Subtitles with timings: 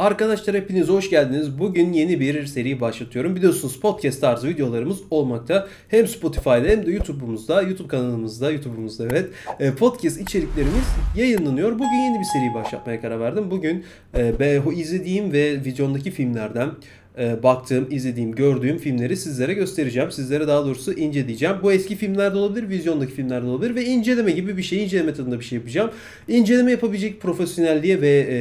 [0.00, 1.58] Arkadaşlar hepiniz hoş geldiniz.
[1.58, 3.36] Bugün yeni bir seri başlatıyorum.
[3.36, 5.68] Biliyorsunuz podcast tarzı videolarımız olmakta.
[5.88, 10.84] Hem Spotify'da hem de YouTube'umuzda, YouTube kanalımızda, YouTube'umuzda evet e, podcast içeriklerimiz
[11.16, 11.72] yayınlanıyor.
[11.72, 13.50] Bugün yeni bir seri başlatmaya karar verdim.
[13.50, 13.84] Bugün
[14.14, 14.32] e,
[14.72, 16.70] izlediğim ve vizyondaki filmlerden
[17.18, 20.10] e, baktığım, izlediğim, gördüğüm filmleri sizlere göstereceğim.
[20.10, 21.56] Sizlere daha doğrusu inceleyeceğim.
[21.62, 25.44] Bu eski filmlerde olabilir, vizyondaki filmlerde olabilir ve inceleme gibi bir şey, inceleme tadında bir
[25.44, 25.90] şey yapacağım.
[26.28, 28.36] İnceleme yapabilecek profesyonelliğe ve e,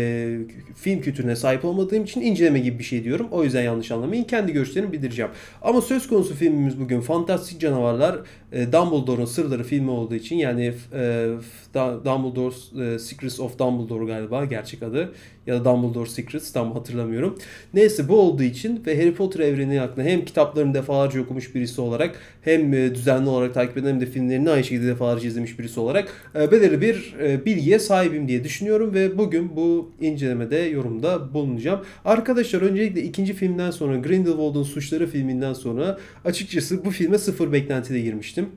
[0.76, 3.28] film kültürüne sahip olmadığım için inceleme gibi bir şey diyorum.
[3.32, 4.24] O yüzden yanlış anlamayın.
[4.24, 5.32] Kendi görüşlerimi bildireceğim.
[5.62, 8.20] Ama söz konusu filmimiz bugün Fantastik Canavarlar
[8.52, 11.30] e, Dumbledore'un Sırları filmi olduğu için yani e,
[11.76, 15.14] Dumbledore e, Secrets of Dumbledore galiba gerçek adı
[15.50, 17.38] ya da Dumbledore Secrets tam hatırlamıyorum.
[17.74, 22.20] Neyse bu olduğu için ve Harry Potter evreni hakkında hem kitaplarını defalarca okumuş birisi olarak
[22.42, 26.10] hem e, düzenli olarak takip eden hem de filmlerini aynı şekilde defalarca izlemiş birisi olarak
[26.36, 31.80] e, belirli bir e, bilgiye sahibim diye düşünüyorum ve bugün bu incelemede yorumda bulunacağım.
[32.06, 38.50] Arkadaşlar öncelikle ikinci filmden sonra Grindelwald'un Suçları filminden sonra açıkçası bu filme sıfır beklentiyle girmiştim.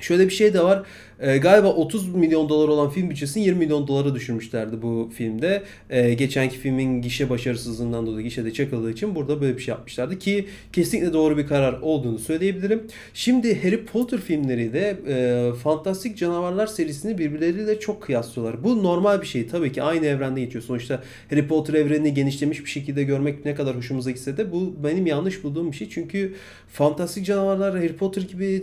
[0.00, 0.82] Şöyle bir şey de var.
[1.20, 5.62] E, galiba 30 milyon dolar olan film bütçesini 20 milyon dolara düşürmüşlerdi bu filmde.
[5.90, 10.46] E, geçenki filmin gişe başarısızlığından dolayı gişede çakıldığı için burada böyle bir şey yapmışlardı ki
[10.72, 12.82] kesinlikle doğru bir karar olduğunu söyleyebilirim.
[13.14, 18.64] Şimdi Harry Potter filmleri de e, Fantastik Canavarlar serisini birbirleriyle çok kıyaslıyorlar.
[18.64, 19.48] Bu normal bir şey.
[19.48, 20.64] Tabii ki aynı evrende geçiyor.
[20.64, 25.06] Sonuçta Harry Potter evrenini genişlemiş bir şekilde görmek ne kadar hoşumuza gitse de bu benim
[25.06, 25.88] yanlış bulduğum bir şey.
[25.88, 26.34] Çünkü
[26.68, 28.62] Fantastik Canavarlar Harry Potter gibi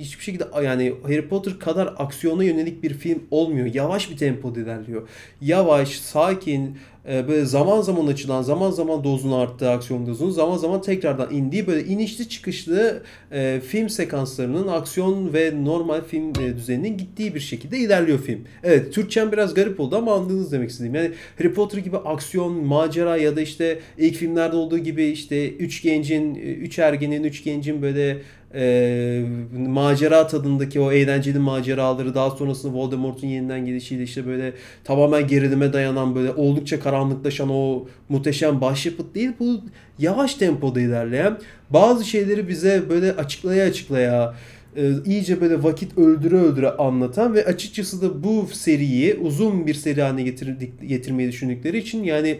[0.00, 3.74] hiçbir şekilde yani Harry Potter kadar aksiyona yönelik bir film olmuyor.
[3.74, 5.08] Yavaş bir tempoda ilerliyor.
[5.40, 6.76] Yavaş, sakin,
[7.08, 11.66] e, böyle zaman zaman açılan, zaman zaman dozun arttığı aksiyon dozunun, zaman zaman tekrardan indiği
[11.66, 17.78] böyle inişli çıkışlı e, film sekanslarının aksiyon ve normal film e, düzeninin gittiği bir şekilde
[17.78, 18.40] ilerliyor film.
[18.62, 20.94] Evet, Türkçem biraz garip oldu ama anladınız demek istediğim.
[20.94, 25.82] Yani Harry Potter gibi aksiyon, macera ya da işte ilk filmlerde olduğu gibi işte üç
[25.82, 28.18] gencin, üç ergenin, üç gencin böyle
[28.54, 29.24] e,
[29.68, 34.52] macera tadındaki o eğlenceli maceraları daha sonrasında Voldemort'un yeniden gelişiyle işte böyle
[34.84, 39.60] tamamen gerilime dayanan böyle oldukça karanlıklaşan o muhteşem başyapıt değil bu
[39.98, 41.38] yavaş tempoda ilerleyen
[41.70, 44.34] bazı şeyleri bize böyle açıklaya açıklaya
[44.76, 50.02] e, iyice böyle vakit öldüre öldüre anlatan ve açıkçası da bu seriyi uzun bir seri
[50.02, 52.38] haline getirdik, getirmeyi düşündükleri için yani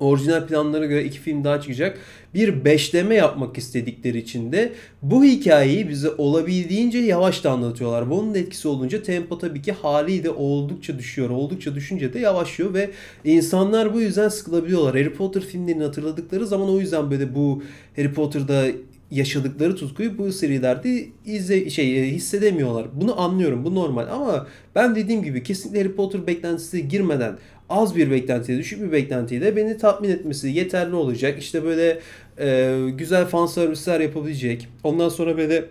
[0.00, 1.98] orijinal planlara göre iki film daha çıkacak.
[2.34, 4.72] Bir beşleme yapmak istedikleri için de
[5.02, 8.10] bu hikayeyi bize olabildiğince yavaş da anlatıyorlar.
[8.10, 11.30] Bunun etkisi olunca tempo tabii ki haliyle oldukça düşüyor.
[11.30, 12.90] Oldukça düşünce de yavaşlıyor ve
[13.24, 14.94] insanlar bu yüzden sıkılabiliyorlar.
[14.94, 17.62] Harry Potter filmlerini hatırladıkları zaman o yüzden böyle bu
[17.96, 18.66] Harry Potter'da
[19.10, 22.86] yaşadıkları tutkuyu bu serilerde izle, şey e, hissedemiyorlar.
[23.00, 23.64] Bunu anlıyorum.
[23.64, 27.38] Bu normal ama ben dediğim gibi kesinlikle Harry Potter beklentisi girmeden
[27.68, 31.38] az bir beklentiyle, düşük bir beklentiyle beni tatmin etmesi yeterli olacak.
[31.38, 31.98] İşte böyle
[32.38, 34.68] e, güzel fan servisler yapabilecek.
[34.84, 35.64] Ondan sonra böyle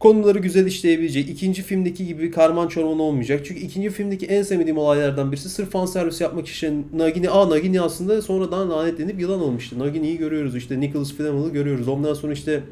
[0.00, 1.28] konuları güzel işleyebilecek.
[1.30, 3.40] İkinci filmdeki gibi karman çorman olmayacak.
[3.44, 7.80] Çünkü ikinci filmdeki en sevmediğim olaylardan birisi sırf fan servis yapmak için Nagini, aa Nagini
[7.80, 9.78] aslında sonradan lanetlenip yılan olmuştu.
[9.78, 11.88] Nagini'yi görüyoruz işte Nicholas Flamel'ı görüyoruz.
[11.88, 12.62] Ondan sonra işte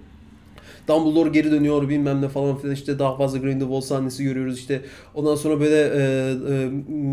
[0.89, 2.75] Dumbledore geri dönüyor bilmem ne falan filan.
[2.75, 4.59] İşte daha fazla Grindelwald sahnesi görüyoruz.
[4.59, 4.81] İşte
[5.15, 6.01] ondan sonra böyle e,
[6.55, 6.69] e,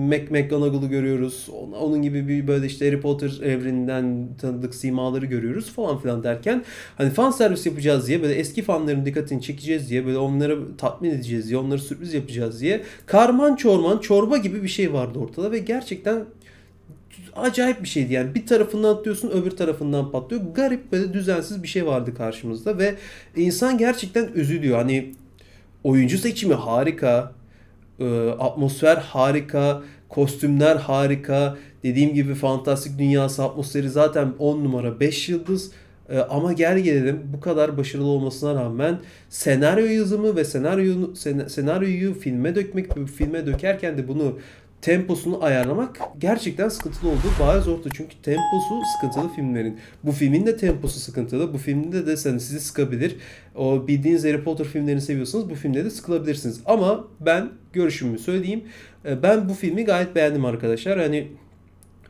[0.10, 1.50] Mac McGonagall'ı görüyoruz.
[1.82, 6.64] Onun gibi bir böyle işte Harry Potter evreninden tanıdık simaları görüyoruz falan filan derken
[6.98, 11.50] hani fan servis yapacağız diye böyle eski fanların dikkatini çekeceğiz diye böyle onları tatmin edeceğiz
[11.50, 16.26] diye onları sürpriz yapacağız diye karman çorman çorba gibi bir şey vardı ortada ve gerçekten
[17.36, 18.36] acayip bir şeydi yani.
[18.36, 20.42] Bir tarafından atlıyorsun öbür tarafından patlıyor.
[20.56, 22.96] Garip böyle düzensiz bir şey vardı karşımızda ve
[23.36, 24.78] insan gerçekten üzülüyor.
[24.78, 25.12] Hani
[25.84, 27.32] oyuncu seçimi harika,
[28.00, 31.58] e, atmosfer harika, kostümler harika.
[31.84, 35.72] Dediğim gibi fantastik dünyası atmosferi zaten 10 numara 5 yıldız.
[36.10, 39.00] E, ama gel gelelim bu kadar başarılı olmasına rağmen
[39.30, 41.16] senaryo yazımı ve senaryoyu
[41.48, 44.40] senaryoyu filme dökmek filme dökerken de bunu
[44.86, 47.90] temposunu ayarlamak gerçekten sıkıntılı olduğu bariz ortada.
[47.94, 49.80] Çünkü temposu sıkıntılı filmlerin.
[50.04, 51.54] Bu filmin de temposu sıkıntılı.
[51.54, 53.16] Bu filmde de sen sizi sıkabilir.
[53.56, 56.62] O bildiğiniz Harry Potter filmlerini seviyorsanız bu filmde de sıkılabilirsiniz.
[56.66, 58.64] Ama ben görüşümü söyleyeyim.
[59.06, 61.00] E, ben bu filmi gayet beğendim arkadaşlar.
[61.00, 61.28] Hani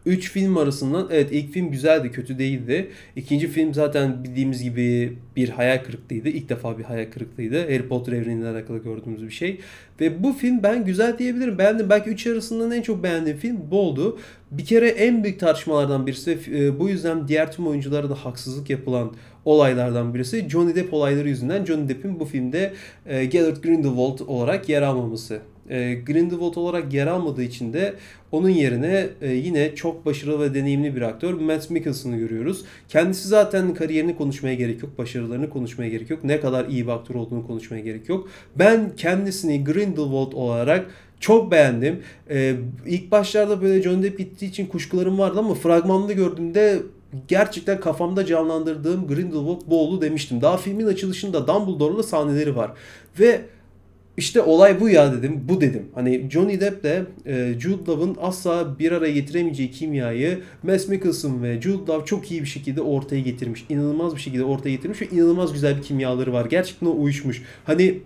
[0.06, 2.90] 3 film arasından evet ilk film güzeldi, kötü değildi.
[3.16, 6.30] İkinci film zaten bildiğimiz gibi bir hayal kırıklığıydı.
[6.30, 7.62] İlk defa bir hayal kırıklığıydı.
[7.62, 9.60] Harry Potter evreniyle alakalı gördüğümüz bir şey.
[10.02, 11.57] Ve bu film ben güzel diyebilirim.
[11.57, 11.90] Beğendim.
[11.90, 14.19] Belki 3 arasından en çok beğendiğim film bu oldu.
[14.52, 19.12] Bir kere en büyük tartışmalardan birisi e, bu yüzden diğer tüm oyunculara da haksızlık yapılan
[19.46, 22.74] olaylardan birisi Johnny Depp olayları yüzünden Johnny Depp'in bu filmde
[23.06, 25.40] e, Gellert Grindelwald olarak yer almaması.
[25.70, 27.94] E, Grindelwald olarak yer almadığı için de
[28.32, 32.66] onun yerine e, yine çok başarılı ve deneyimli bir aktör Matt Mikkelsen'ı görüyoruz.
[32.90, 36.24] Kendisi zaten kariyerini konuşmaya gerek yok, başarılarını konuşmaya gerek yok.
[36.24, 38.30] Ne kadar iyi bir aktör olduğunu konuşmaya gerek yok.
[38.56, 40.86] Ben kendisini Grindelwald olarak
[41.20, 42.00] çok beğendim.
[42.30, 46.80] Ee, ilk başlarda böyle Johnny Depp gittiği için kuşkularım vardı ama fragmanda gördüğümde
[47.28, 50.42] gerçekten kafamda canlandırdığım Grindelwald bu oldu demiştim.
[50.42, 52.72] Daha filmin açılışında Dumbledore'la sahneleri var.
[53.20, 53.42] Ve
[54.18, 55.86] işte olay bu ya dedim, bu dedim.
[55.96, 61.62] Hani Johnny Depp ile e, Jude Law'ın asla bir araya getiremeyeceği kimyayı Mads Mikkelsen ve
[61.62, 63.66] Jude Law çok iyi bir şekilde ortaya getirmiş.
[63.70, 66.46] İnanılmaz bir şekilde ortaya getirmiş ve inanılmaz güzel bir kimyaları var.
[66.46, 67.42] Gerçekten uyuşmuş.
[67.66, 68.00] Hani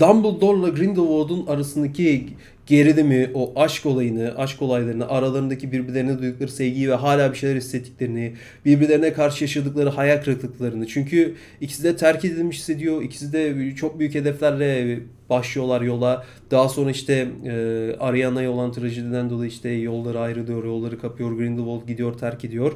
[0.00, 2.26] Dumbledore'la Grindelwald'un arasındaki
[2.66, 8.34] gerilimi, o aşk olayını, aşk olaylarını, aralarındaki birbirlerine duydukları sevgiyi ve hala bir şeyler hissettiklerini,
[8.64, 10.86] birbirlerine karşı yaşadıkları hayal kırıklıklarını.
[10.86, 13.02] Çünkü ikisi de terk edilmiş hissediyor.
[13.02, 14.98] İkisi de çok büyük hedeflerle
[15.30, 16.24] başlıyorlar yola.
[16.50, 17.52] Daha sonra işte e,
[18.00, 22.72] Ariana'ya olan trajediden dolayı işte yolları ayrılıyor, yolları kapıyor, Grindelwald gidiyor, terk ediyor.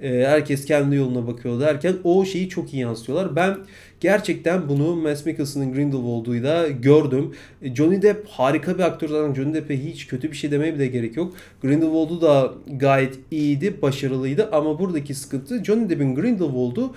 [0.00, 3.36] E, herkes kendi yoluna bakıyor derken o şeyi çok iyi yansıtıyorlar.
[3.36, 3.56] Ben
[4.00, 7.34] gerçekten bunu Mads Mikkelsen'ın Grindelwald'uyla gördüm.
[7.62, 10.86] E, Johnny Depp harika bir aktör zaten Johnny Depp'e hiç kötü bir şey demeye bile
[10.86, 11.34] gerek yok.
[11.62, 16.94] Grindelwald'u da gayet iyiydi, başarılıydı ama buradaki sıkıntı Johnny Depp'in Grindelwald'u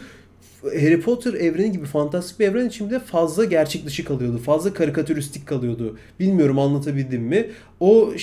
[0.64, 4.38] Harry Potter evreni gibi fantastik bir evren içinde fazla gerçek dışı kalıyordu.
[4.38, 5.98] Fazla karikatüristik kalıyordu.
[6.20, 7.50] Bilmiyorum anlatabildim mi?
[7.80, 8.14] O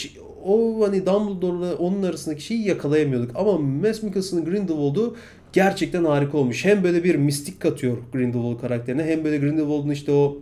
[0.44, 3.30] o hani Dumbledore'la onun arasındaki şeyi yakalayamıyorduk.
[3.34, 5.16] Ama Mads Mikkelsen'ın Grindelwald'u
[5.52, 6.64] gerçekten harika olmuş.
[6.64, 10.38] Hem böyle bir mistik katıyor Grindelwald karakterine hem böyle Grindelwald'un işte o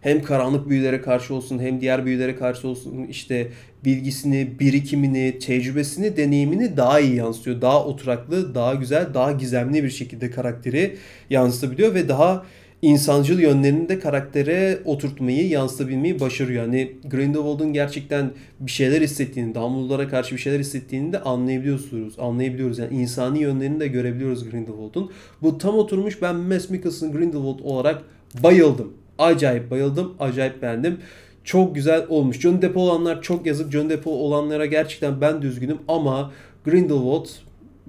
[0.00, 3.50] hem karanlık büyülere karşı olsun hem diğer büyülere karşı olsun işte
[3.84, 7.60] bilgisini, birikimini, tecrübesini, deneyimini daha iyi yansıtıyor.
[7.60, 10.96] Daha oturaklı, daha güzel, daha gizemli bir şekilde karakteri
[11.30, 12.46] yansıtabiliyor ve daha
[12.84, 16.62] insancıl yönlerini de karaktere oturtmayı, yansıtabilmeyi başarıyor.
[16.62, 22.18] Yani Grindelwald'un gerçekten bir şeyler hissettiğini, Dumbledore'a karşı bir şeyler hissettiğini de anlayabiliyoruz.
[22.18, 22.78] Anlayabiliyoruz.
[22.78, 25.10] Yani insani yönlerini de görebiliyoruz Grindelwald'un.
[25.42, 26.22] Bu tam oturmuş.
[26.22, 28.02] Ben Mads Mikkelsen Grindelwald olarak
[28.42, 28.92] bayıldım.
[29.18, 30.14] Acayip bayıldım.
[30.20, 30.98] Acayip beğendim.
[31.44, 32.40] Çok güzel olmuş.
[32.40, 33.72] John Depp olanlar çok yazık.
[33.72, 36.32] John Depp olanlara gerçekten ben de üzgünüm ama
[36.64, 37.26] Grindelwald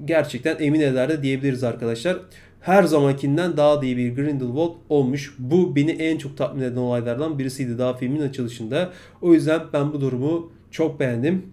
[0.05, 2.17] gerçekten emin eder de diyebiliriz arkadaşlar
[2.65, 5.35] her zamankinden daha iyi bir Grindelwald olmuş.
[5.39, 8.93] Bu beni en çok tatmin eden olaylardan birisiydi daha filmin açılışında.
[9.21, 11.45] O yüzden ben bu durumu çok beğendim.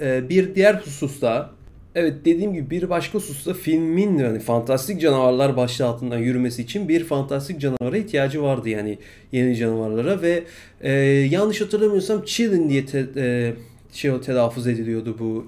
[0.00, 1.50] Ee, bir diğer hususta
[1.94, 7.04] Evet dediğim gibi bir başka hususta filmin yani fantastik canavarlar başlığı altından yürümesi için bir
[7.04, 8.98] fantastik canavara ihtiyacı vardı yani
[9.32, 10.44] yeni canavarlara ve
[10.80, 10.92] e,
[11.30, 13.52] yanlış hatırlamıyorsam Chillin diye te, e,
[13.96, 15.46] şey telaffuz ediliyordu bu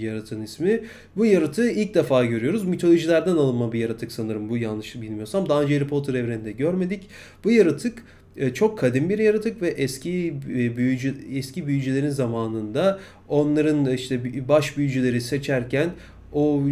[0.00, 0.80] yaratığın ismi.
[1.16, 2.64] Bu yaratığı ilk defa görüyoruz.
[2.64, 5.48] Mitolojilerden alınma bir yaratık sanırım bu yanlış bilmiyorsam.
[5.48, 7.06] Daha önce Harry Potter evreninde görmedik.
[7.44, 8.04] Bu yaratık
[8.36, 12.98] e, çok kadim bir yaratık ve eski e, büyücü eski büyücülerin zamanında
[13.28, 15.90] onların işte baş büyücüleri seçerken
[16.32, 16.62] o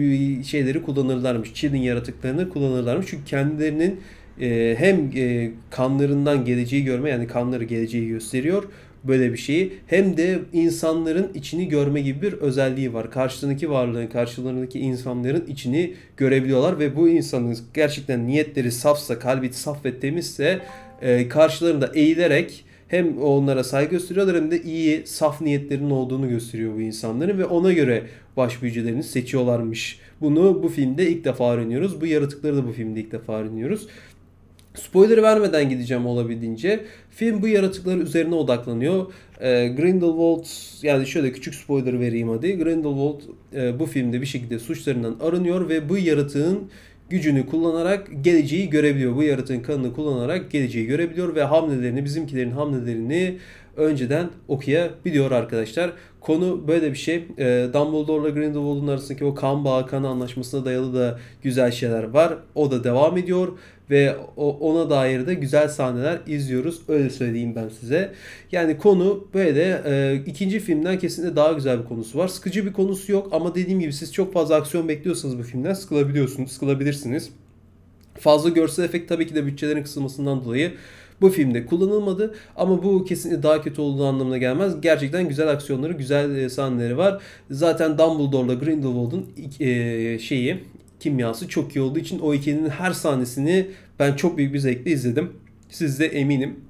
[0.47, 1.55] şeyleri kullanırlarmış.
[1.55, 3.07] Çin'in yaratıklarını kullanırlarmış.
[3.11, 4.01] Çünkü kendilerinin
[4.41, 5.11] e, hem
[5.71, 8.65] kanlarından geleceği görme yani kanları geleceği gösteriyor
[9.05, 9.73] böyle bir şeyi.
[9.87, 13.11] Hem de insanların içini görme gibi bir özelliği var.
[13.11, 20.01] Karşısındaki varlığın, karşılarındaki insanların içini görebiliyorlar ve bu insanın gerçekten niyetleri safsa, kalbi saf ve
[20.01, 20.61] temizse
[21.03, 26.81] e, karşılarında eğilerek hem onlara saygı gösteriyorlar hem de iyi, saf niyetlerinin olduğunu gösteriyor bu
[26.81, 28.03] insanların ve ona göre
[28.37, 30.01] baş büyücülerini seçiyorlarmış.
[30.21, 32.01] Bunu bu filmde ilk defa öğreniyoruz.
[32.01, 33.87] Bu yaratıkları da bu filmde ilk defa öğreniyoruz.
[34.79, 36.85] Spoiler vermeden gideceğim olabildiğince.
[37.11, 39.13] Film bu yaratıklar üzerine odaklanıyor.
[39.41, 40.45] E, Grindelwald
[40.83, 42.59] yani şöyle küçük spoiler vereyim hadi.
[42.59, 43.21] Grindelwald
[43.55, 46.71] e, bu filmde bir şekilde suçlarından arınıyor ve bu yaratığın
[47.11, 49.17] gücünü kullanarak geleceği görebiliyor.
[49.17, 53.39] Bu yaratığın kanını kullanarak geleceği görebiliyor ve hamlelerini, bizimkilerin hamlelerini
[53.77, 55.93] önceden okuyabiliyor arkadaşlar.
[56.21, 57.17] Konu böyle bir şey.
[57.17, 62.35] E, Dumbledore'la Grindelwald'un arasındaki o kan bağı kan anlaşmasına dayalı da güzel şeyler var.
[62.55, 63.49] O da devam ediyor
[63.91, 66.81] ve ona dair de güzel sahneler izliyoruz.
[66.89, 68.13] Öyle söyleyeyim ben size.
[68.53, 72.29] Yani konu böyle e, ikinci filmden kesinlikle daha güzel bir konusu var.
[72.29, 76.53] Sıkıcı bir konusu yok ama dediğim gibi siz çok fazla aksiyon bekliyorsanız bu filmden sıkılabiliyorsunuz,
[76.53, 77.31] sıkılabilirsiniz.
[78.19, 80.73] Fazla görsel efekt tabii ki de bütçelerin kısılmasından dolayı
[81.21, 84.81] bu filmde kullanılmadı ama bu kesinlikle daha kötü olduğu anlamına gelmez.
[84.81, 87.23] Gerçekten güzel aksiyonları, güzel e, sahneleri var.
[87.51, 89.27] Zaten Dumbledore'la Grindelwald'un
[89.61, 90.65] e, şeyi
[91.01, 93.67] kimyası çok iyi olduğu için o ikilinin her sahnesini
[93.99, 95.33] ben çok büyük bir zevkle izledim.
[95.69, 96.61] Siz de eminim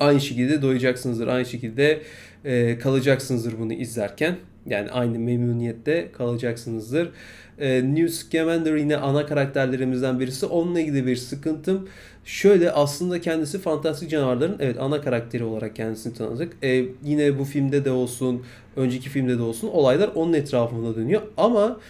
[0.00, 1.26] aynı şekilde doyacaksınızdır.
[1.26, 2.02] Aynı şekilde
[2.44, 4.36] e, kalacaksınızdır bunu izlerken.
[4.66, 7.10] Yani aynı memnuniyette kalacaksınızdır.
[7.58, 10.46] E, Newt Scamander yine ana karakterlerimizden birisi.
[10.46, 11.88] Onunla ilgili bir sıkıntım.
[12.28, 16.56] Şöyle aslında kendisi fantastik canavarların evet ana karakteri olarak kendisini tanıdık.
[16.62, 18.42] E, yine bu filmde de olsun,
[18.76, 21.22] önceki filmde de olsun olaylar onun etrafında dönüyor.
[21.36, 21.80] Ama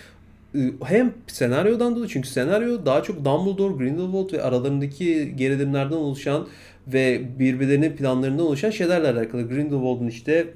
[0.54, 6.46] e, hem senaryodan dolayı çünkü senaryo daha çok Dumbledore, Grindelwald ve aralarındaki gerilimlerden oluşan
[6.86, 9.48] ve birbirlerinin planlarından oluşan şeylerle alakalı.
[9.48, 10.46] Grindelwald'un işte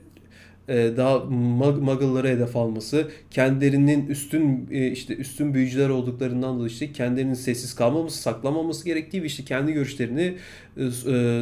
[0.68, 7.74] daha muggle'lara hedef alması, kendilerinin üstün e, işte üstün büyücüler olduklarından dolayı işte kendilerinin sessiz
[7.74, 10.34] kalmaması, saklamaması gerektiği ve işte kendi görüşlerini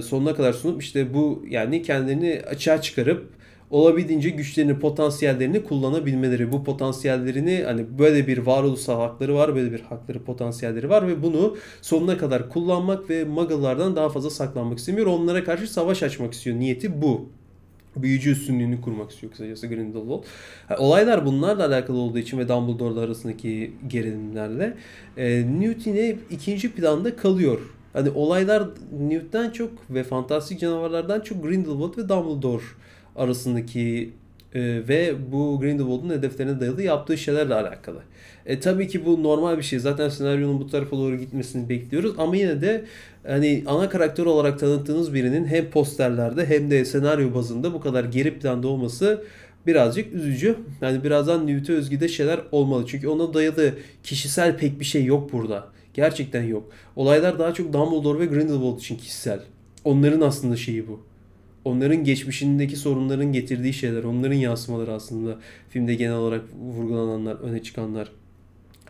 [0.03, 6.53] sonuna kadar sunup işte bu yani kendilerini açığa çıkarıp olabildiğince güçlerini, potansiyellerini kullanabilmeleri.
[6.53, 11.57] Bu potansiyellerini hani böyle bir varoluşsal hakları var, böyle bir hakları, potansiyelleri var ve bunu
[11.83, 15.07] sonuna kadar kullanmak ve muggle'lardan daha fazla saklanmak istemiyor.
[15.07, 16.59] Onlara karşı savaş açmak istiyor.
[16.59, 17.29] Niyeti bu
[17.97, 20.25] büyücü üstünlüğünü kurmak istiyor kısacası Grindelwald.
[20.79, 24.77] Olaylar bunlarla alakalı olduğu için ve Dumbledore'la arasındaki gerilimlerle
[25.17, 27.61] e, Newt yine ikinci planda kalıyor.
[27.93, 28.69] Hani olaylar
[29.01, 32.63] Newt'ten çok ve fantastik canavarlardan çok Grindelwald ve Dumbledore
[33.17, 34.13] arasındaki
[34.55, 37.99] e, ve bu Grindelwald'un hedeflerine dayalı yaptığı şeylerle alakalı.
[38.47, 39.79] E, tabii ki bu normal bir şey.
[39.79, 42.15] Zaten senaryonun bu tarafa doğru gitmesini bekliyoruz.
[42.19, 42.85] Ama yine de
[43.27, 48.39] hani ana karakter olarak tanıttığınız birinin hem posterlerde hem de senaryo bazında bu kadar geri
[48.39, 49.25] planda olması
[49.67, 50.57] birazcık üzücü.
[50.81, 52.85] Yani birazdan Newt'e özgü de şeyler olmalı.
[52.87, 55.69] Çünkü ona dayalı kişisel pek bir şey yok burada.
[55.95, 56.71] Gerçekten yok.
[56.97, 59.41] Olaylar daha çok Dumbledore ve Grindelwald için kişisel.
[59.85, 61.10] Onların aslında şeyi bu
[61.65, 65.39] onların geçmişindeki sorunların getirdiği şeyler, onların yansımaları aslında
[65.69, 68.13] filmde genel olarak vurgulananlar, öne çıkanlar.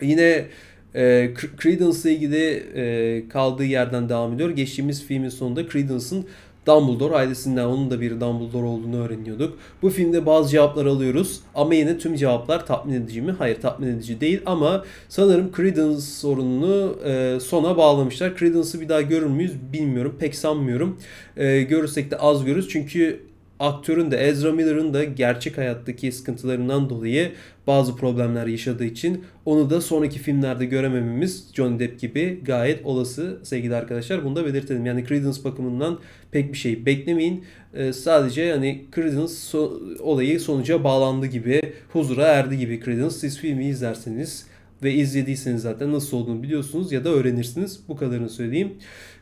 [0.03, 0.47] Yine
[0.95, 1.31] e,
[1.63, 4.51] Credence'la ilgili e, kaldığı yerden devam ediyor.
[4.51, 6.27] Geçtiğimiz filmin sonunda Credence'ın
[6.67, 9.59] Dumbledore ailesinden onun da bir Dumbledore olduğunu öğreniyorduk.
[9.83, 13.35] Bu filmde bazı cevaplar alıyoruz ama yine tüm cevaplar tatmin edici mi?
[13.39, 18.37] Hayır tatmin edici değil ama sanırım Credence sorununu e, sona bağlamışlar.
[18.37, 20.17] Credence'ı bir daha görür müyüz bilmiyorum.
[20.19, 20.99] Pek sanmıyorum.
[21.37, 23.30] E, görürsek de az görürüz çünkü
[23.61, 27.33] aktörün de Ezra Miller'ın da gerçek hayattaki sıkıntılarından dolayı
[27.67, 33.75] bazı problemler yaşadığı için onu da sonraki filmlerde göremememiz Johnny Depp gibi gayet olası sevgili
[33.75, 34.25] arkadaşlar.
[34.25, 34.87] Bunu da belirtelim.
[34.87, 35.99] Yani Credence bakımından
[36.31, 37.45] pek bir şey beklemeyin.
[37.75, 41.61] Ee, sadece hani Credence so- olayı sonuca bağlandı gibi,
[41.93, 43.11] huzura erdi gibi Credence.
[43.11, 44.47] Siz filmi izlerseniz
[44.83, 47.81] ve izlediyseniz zaten nasıl olduğunu biliyorsunuz ya da öğrenirsiniz.
[47.89, 48.73] Bu kadarını söyleyeyim.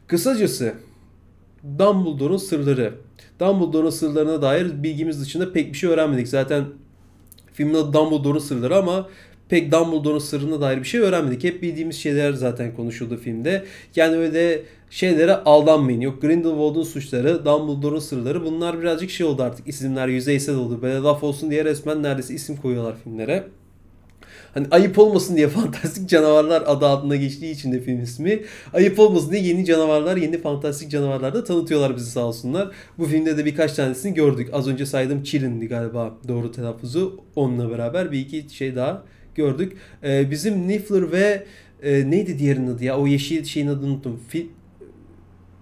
[0.07, 0.75] Kısacası
[1.79, 2.95] Dumbledore'un sırları.
[3.41, 6.29] Dumbledore'un sırlarına dair bilgimiz dışında pek bir şey öğrenmedik.
[6.29, 6.65] Zaten
[7.53, 9.09] filmin adı Dumbledore'un sırları ama
[9.49, 11.45] pek Dumbledore'un sırrına dair bir şey öğrenmedik.
[11.45, 13.65] Hep bildiğimiz şeyler zaten konuşuldu filmde.
[13.97, 16.01] Yani öyle şeylere aldanmayın.
[16.01, 19.69] Yok Grindelwald'un suçları, Dumbledore'un sırları bunlar birazcık şey oldu artık.
[19.69, 20.83] İsimler yüzeysel oldu.
[20.83, 23.45] Böyle laf olsun diye resmen neredeyse isim koyuyorlar filmlere.
[24.55, 28.43] Hani ayıp olmasın diye fantastik canavarlar adı altında geçtiği için de film ismi.
[28.73, 32.71] Ayıp olmasın diye yeni canavarlar, yeni fantastik canavarlar da tanıtıyorlar bizi sağ olsunlar.
[32.99, 34.51] Bu filmde de birkaç tanesini gördük.
[34.53, 37.21] Az önce saydığım Chirin'di galiba doğru telaffuzu.
[37.37, 39.77] Onunla beraber bir iki şey daha gördük.
[40.05, 41.45] Ee, bizim Niffler ve
[41.83, 42.99] e, neydi diğerinin adı ya?
[42.99, 44.21] O yeşil şeyin adını unuttum.
[44.29, 44.47] Fil,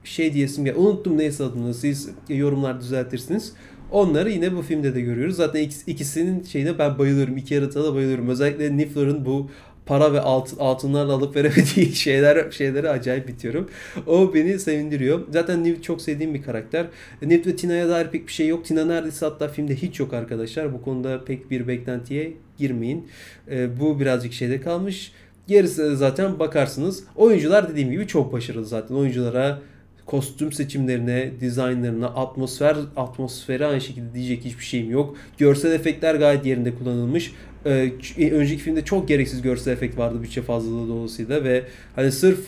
[0.04, 3.52] şey diyesim ya unuttum neyse adını siz yorumlar düzeltirsiniz.
[3.90, 5.36] Onları yine bu filmde de görüyoruz.
[5.36, 7.36] Zaten ikisinin şeyine ben bayılıyorum.
[7.36, 8.28] İki yaratığa da bayılıyorum.
[8.28, 9.50] Özellikle Niffler'ın bu
[9.86, 13.68] para ve altın, altınlarla alıp veremediği şeyler şeyleri acayip bitiyorum.
[14.06, 15.20] O beni sevindiriyor.
[15.30, 16.86] Zaten Newt çok sevdiğim bir karakter.
[17.22, 18.64] Newt ve Tina'ya dair pek bir şey yok.
[18.64, 20.72] Tina neredeyse hatta filmde hiç yok arkadaşlar.
[20.72, 23.08] Bu konuda pek bir beklentiye girmeyin.
[23.50, 25.12] E, bu birazcık şeyde kalmış.
[25.46, 27.04] Gerisi zaten bakarsınız.
[27.16, 28.94] Oyuncular dediğim gibi çok başarılı zaten.
[28.94, 29.58] Oyunculara
[30.06, 35.16] kostüm seçimlerine, dizaynlarına, atmosfer atmosferi aynı şekilde diyecek hiçbir şeyim yok.
[35.38, 37.32] Görsel efektler gayet yerinde kullanılmış.
[37.66, 41.64] Ee, önceki filmde çok gereksiz görsel efekt vardı bütçe fazlalığı dolayısıyla ve
[41.96, 42.40] hani sırf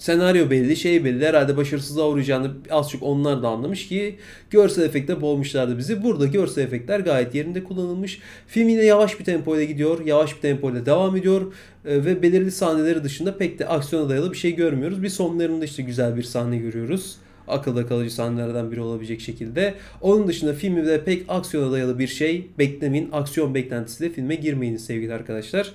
[0.00, 1.26] senaryo belli, şey belli.
[1.26, 4.16] Herhalde başarısızlığa uğrayacağını az çok onlar da anlamış ki
[4.50, 6.02] görsel efekte boğmuşlardı bizi.
[6.02, 8.20] Burada görsel efektler gayet yerinde kullanılmış.
[8.46, 10.06] Film yine yavaş bir tempoyla gidiyor.
[10.06, 11.52] Yavaş bir tempoyla devam ediyor.
[11.84, 15.02] E, ve belirli sahneleri dışında pek de aksiyona dayalı bir şey görmüyoruz.
[15.02, 17.16] Bir sonlarında işte güzel bir sahne görüyoruz
[17.48, 19.74] akılda kalıcı sahnelerden biri olabilecek şekilde.
[20.00, 23.08] Onun dışında filmde pek aksiyona dayalı bir şey beklemeyin.
[23.12, 25.72] Aksiyon beklentisiyle filme girmeyiniz sevgili arkadaşlar.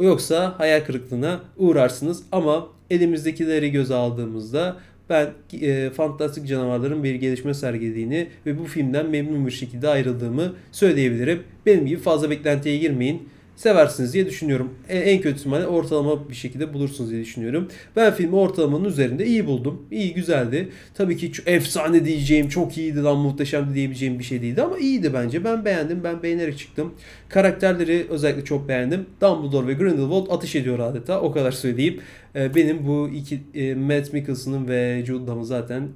[0.00, 4.76] Yoksa hayal kırıklığına uğrarsınız ama elimizdekileri göze aldığımızda
[5.10, 11.42] ben e, fantastik canavarların bir gelişme sergilediğini ve bu filmden memnun bir şekilde ayrıldığımı söyleyebilirim.
[11.66, 13.28] Benim gibi fazla beklentiye girmeyin.
[13.56, 14.74] Seversiniz diye düşünüyorum.
[14.88, 17.68] En, en kötü ihtimalle ortalama bir şekilde bulursunuz diye düşünüyorum.
[17.96, 19.82] Ben filmi ortalamanın üzerinde iyi buldum.
[19.90, 20.68] İyi güzeldi.
[20.94, 25.44] Tabii ki efsane diyeceğim, çok iyiydi lan muhteşem diyebileceğim bir şey değildi ama iyiydi bence.
[25.44, 26.04] Ben beğendim.
[26.04, 26.94] Ben beğenerek çıktım.
[27.28, 29.06] Karakterleri özellikle çok beğendim.
[29.20, 31.20] Dumbledore ve Grindelwald atış ediyor adeta.
[31.20, 32.00] O kadar söyleyeyim.
[32.36, 35.88] Ee, benim bu iki e, Matt Mikkelsen'ın ve Jude Law'ın zaten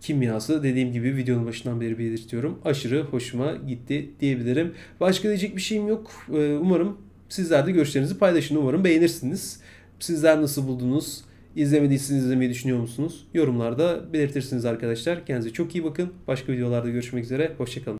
[0.00, 2.58] kimyası dediğim gibi videonun başından beri belirtiyorum.
[2.64, 4.74] Aşırı hoşuma gitti diyebilirim.
[5.00, 6.10] Başka diyecek bir şeyim yok.
[6.32, 8.56] Ee, umarım sizler de görüşlerinizi paylaşın.
[8.56, 9.60] Umarım beğenirsiniz.
[10.00, 11.24] Sizler nasıl buldunuz?
[11.56, 13.26] İzlemediyseniz izlemeyi düşünüyor musunuz?
[13.34, 15.26] Yorumlarda belirtirsiniz arkadaşlar.
[15.26, 16.12] Kendinize çok iyi bakın.
[16.28, 17.52] Başka videolarda görüşmek üzere.
[17.58, 17.98] Hoşçakalın.